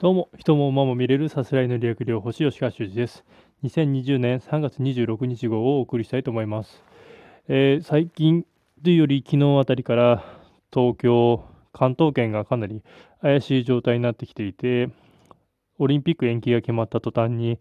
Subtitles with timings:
[0.00, 3.24] どうも、人も馬も見れるさすらいの理学療法士吉川修司です。
[3.64, 6.84] 2020年3月26日号をお送りしたいと思います。
[7.48, 8.46] えー、最近
[8.84, 10.22] というより昨日あたりから
[10.72, 11.42] 東京、
[11.72, 12.84] 関東圏がかなり
[13.22, 14.88] 怪しい状態になってきていて、
[15.80, 17.58] オリンピック延期が決まった途端に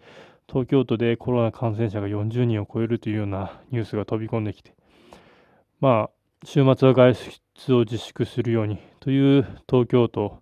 [0.48, 4.76] 東京都でコロナ感染者が40人を超えるというようなニュースが飛び込んできて、
[5.80, 10.38] まあ、週末は外出を自粛するようにという東京都、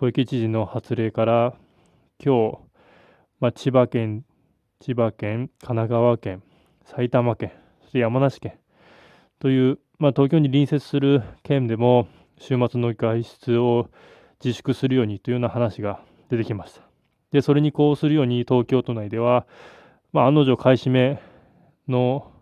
[0.00, 1.52] 小池知事の発令から
[2.24, 2.58] 今日、
[3.38, 4.24] まあ、千葉県、
[4.80, 6.42] 千葉県、神奈川県、
[6.86, 8.54] 埼玉県、そして山梨県
[9.40, 13.90] という、まあ、東京に隣接する県でも週末の外出を
[14.42, 16.80] 自粛するようにというような話が出てきました。
[17.30, 19.46] で、それにこうするように東京都内では、
[20.14, 21.20] まあ、案の定買い占め
[21.88, 22.32] の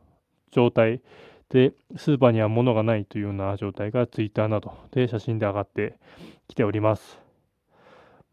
[0.53, 1.03] 状態
[1.49, 5.99] で、スーパーには物がないというような状態がツイッターなどで写真で上がって
[6.47, 7.28] きております。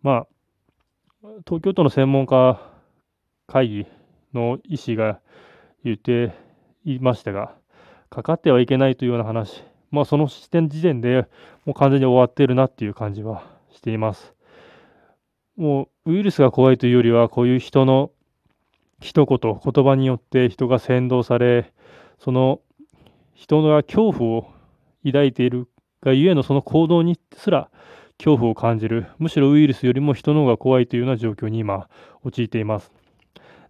[0.05, 0.27] ま
[1.23, 2.61] あ、東京都の専門家
[3.47, 3.87] 会議
[4.35, 5.19] の医師が
[5.83, 6.31] 言って
[6.83, 7.55] いましたが、
[8.11, 11.27] かかってはいけないというような話、まあ、その視点時点で
[11.65, 14.35] もう完全に終わっているなっていう感じはしています。
[15.57, 18.11] もうウイルスが怖いというよりは、こういう人の
[19.01, 21.73] 一言、言葉によって人が先導され、
[22.19, 22.61] その
[23.33, 24.53] 人が恐怖を
[25.03, 25.67] 抱いている
[26.03, 27.71] がゆえのその行動にすら
[28.17, 31.87] 恐怖を感じる、むしろウイルスよりも人の方が怖いというような状況に今、
[32.23, 32.91] 陥っています。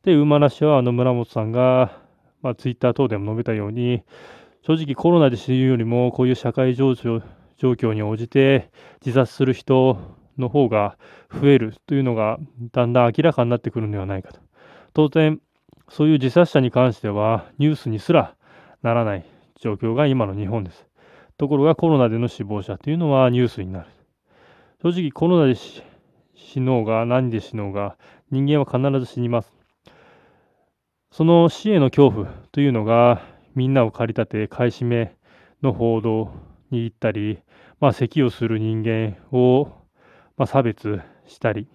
[0.04, 2.00] で、馬なしはあの村本さんが、
[2.42, 4.04] まあ、ツイッター等でも述べたように、
[4.62, 8.70] 正直コロナで死ぬよりも、こういう社会状況に応じて
[9.06, 9.98] 自殺する人
[10.38, 10.98] の方が
[11.32, 12.38] 増えるというのが
[12.72, 14.40] だんだん明らかになってくるのではないかと。
[14.94, 15.40] 当然、
[15.90, 18.36] そういう自殺者に関してはニュースにすら
[18.82, 19.26] ならない
[19.60, 20.86] 状況が今の日本です。
[21.38, 23.95] ところがコロナでの死亡者というのはニュースになる。
[24.81, 27.98] 正直コロナで死のうが何で死のうが
[28.31, 29.58] 人間は必ず死にます。
[31.12, 33.22] その死への恐怖というのが
[33.56, 35.16] みんなを駆り立て買い占め
[35.61, 36.32] の報道
[36.72, 37.39] に行ったり、
[37.80, 39.70] まあ、咳をする人間を、
[40.36, 41.67] まあ、差別したり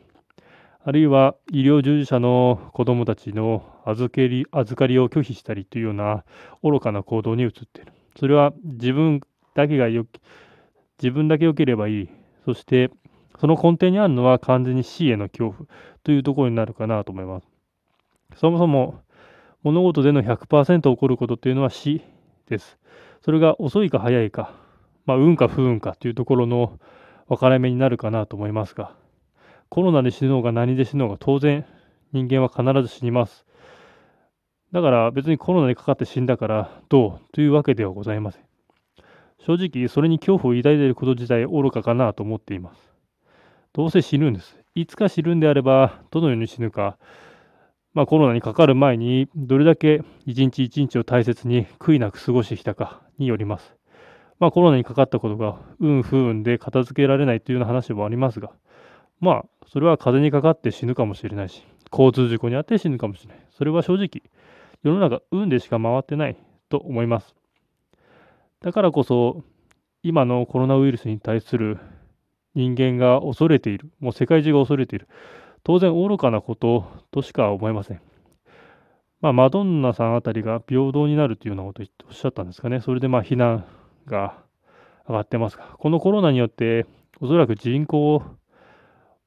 [0.85, 6.25] あるいは医療従事者の子どもたちの預けり預かりを拒否したりというような
[6.63, 7.93] 愚かな行動に移っている。
[8.19, 9.21] それは自分
[9.55, 10.07] だけがよ
[11.03, 12.09] 自分だけ良ければいい
[12.51, 12.91] そして、
[13.39, 15.69] その根底にあるのは完全に死への恐怖
[16.03, 17.47] というところになるかなと思います。
[18.35, 19.01] そもそも
[19.63, 22.03] 物事での100%起こることというのは死
[22.49, 22.79] です。
[23.25, 24.53] それが遅いか早いか、
[25.07, 26.79] まあ、運か不運かというところの
[27.29, 28.97] 分かれ目になるかなと思いますが、
[29.69, 31.65] コロナで死のうが何で死のうが当然
[32.13, 33.47] 人間は必ず死にます。
[34.73, 38.50] だから別にコロナにかかって死んだからどうというわけではございません。
[39.47, 42.81] 正直、それに恐怖を抱いていること自体愚かかなと思っています。
[43.73, 44.59] どうせ死ぬんです。
[44.75, 46.99] いつか死ぬんであれば、どのように死ぬか、
[47.93, 53.77] まあ、コロナにかかる前に、どれだけ一日一日を大切に悔いなく過ごしてきたかによります。
[54.39, 58.53] まあ、コロナにかかったことが運不運で片付けられないというような話もありますが、
[59.21, 63.47] まあ、それは風にかかって死ぬかもしれないし、交通事故にあって死ぬかもしれない。
[63.51, 64.23] それは正直、
[64.83, 66.37] 世の中、運でしか回ってない
[66.69, 67.40] と思います。
[68.63, 69.43] だからこそ、
[70.03, 71.79] 今のコロナウイルスに対する
[72.55, 75.09] 人間が恐れている、もう世界中が恐れている、
[75.65, 78.03] 当然愚かなこととしか思えません。
[79.23, 82.81] まあ、マドンナさんあたりが平等になるというようなことをおっしゃったんですかね。
[82.81, 83.65] それでまあ非難
[84.07, 84.43] が
[85.09, 86.85] 上がってますが、このコロナによって、
[87.19, 88.23] おそらく人口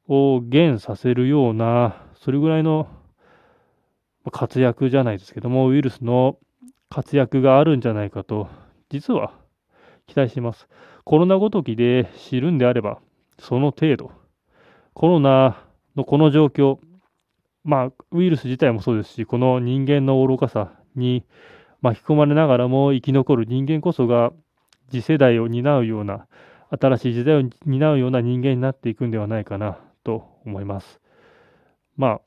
[0.07, 2.87] を減させるような、それぐらいの
[4.31, 6.37] 活躍じゃないですけども、ウイルスの
[6.89, 8.47] 活躍があるんじゃないかと
[8.93, 9.33] 実は
[10.05, 10.67] 期待しています。
[11.03, 12.99] コロナごときで知るんであれば、
[13.39, 14.11] その程度、
[14.93, 15.65] コロナ
[15.95, 16.77] のこの状況、
[17.63, 21.25] まあ、ウイルス自体もそうですし、この人間の愚かさに
[21.81, 24.31] 巻き込まれながらも生き残る人間こそが
[24.91, 26.27] 次世代を担うような、
[26.69, 30.99] 新しい時代を担うような人間になっていくんではないかなと思います。
[31.97, 32.21] まあ、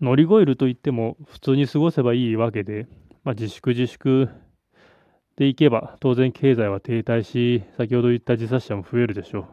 [0.00, 2.86] 乗り越えるといっても普通に過ごせばいいわけで、
[3.24, 4.30] まあ、自粛自粛
[5.36, 9.44] でいけば、当然経済は停滞し、先ほど言った自殺者も増えるでしょう。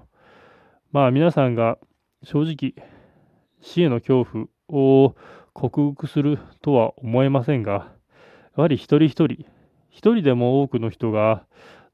[0.92, 1.78] まあ皆さんが
[2.24, 2.74] 正直、
[3.62, 5.16] 死への恐怖を
[5.54, 7.92] 克服するとは思えませんが、
[8.56, 9.46] やはり一人一人、
[9.90, 11.46] 一人でも多くの人が、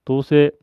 [0.05, 0.53] どうせ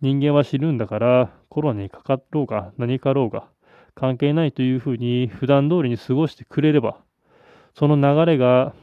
[0.00, 3.48] 人間は死ぬんだから、コロナにかかろうが何かろうが
[3.94, 6.98] 関係ないというふうに普段通りに過ごしてくれれば、
[7.74, 8.74] その流れが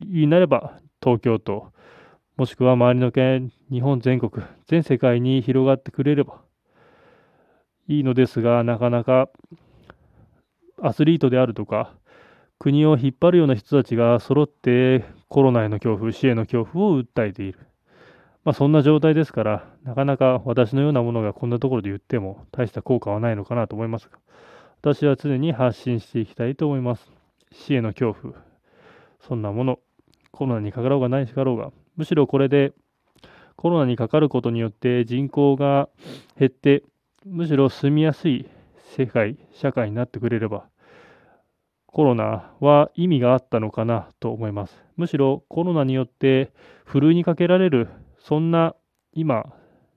[0.00, 1.72] になれば東京都、
[2.36, 6.40] もしくは周りの県、日本全国、全世界に広がってくれれば
[7.86, 9.28] いいのですが、なかなか
[10.82, 11.94] アスリートであるとか、
[12.58, 17.60] 国を引っ張るような人たちが揃ってコロナへの恐怖、死への恐怖を訴えている。
[18.44, 24.18] まあ、そんな状態ですから、なかなか私のようなものがこんなところで言っても大した効果はないのかなと思いますが、
[24.82, 27.08] 私は常に発信していきたいと思います。
[27.52, 28.34] 死への恐怖、
[29.20, 29.78] そんなもの、
[30.32, 32.72] コロナにかかろうがないしかろうが、むしろこれで
[33.56, 35.88] コロナにかかることによって人口が
[36.38, 36.82] 減って、
[37.24, 38.48] むしろ住みやすい
[38.96, 40.66] 世界、社会になってくれれば、
[41.86, 44.84] コロナは意味があったのかなと思います。
[44.96, 46.52] むしろコロナによって
[46.84, 47.88] ふるいにかけられる、
[48.18, 48.74] そんな
[49.12, 49.52] 今、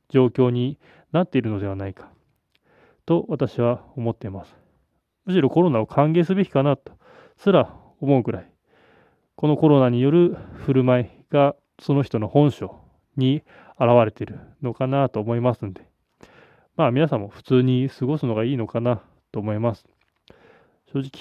[0.10, 0.80] 状況に
[1.12, 2.10] なっているのではないか
[3.06, 4.56] と私は思っています。
[5.26, 6.94] むしろコロナを歓迎すべきかなと
[7.36, 8.52] すら思うくらい、
[9.36, 12.74] このコロナによる振る舞いがその人の本性
[13.16, 13.44] に
[13.80, 15.88] 現れているのかなと思いますんで、
[16.76, 19.02] まあ皆さんも普通に過ごすのがいいのかな
[19.32, 19.86] と思います。
[20.94, 21.12] 正直、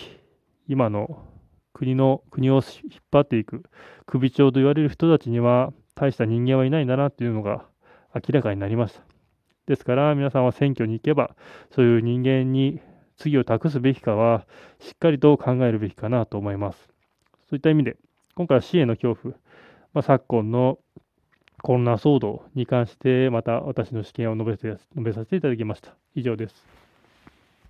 [0.69, 1.25] 今の
[1.73, 2.62] 国の国を引っ
[3.11, 3.64] 張っていく
[4.06, 7.67] 首長と言われる人たちには大した人間はいないんだなっていうのが
[8.14, 9.02] 明らかになりました。
[9.67, 11.37] ですから皆さんは選挙に行けば
[11.75, 12.81] そういう人間に
[13.17, 14.47] 次を託すべきかは
[14.79, 16.88] しっかりと考えるべきかなと思います。
[17.49, 17.97] そういった意味で
[18.35, 19.35] 今回は死への恐怖、
[19.96, 20.78] まあ、昨今の
[21.62, 25.96] コロナ騒動に関してまた私の試験を述べ述べさせていただきました。
[26.14, 26.86] 以上です。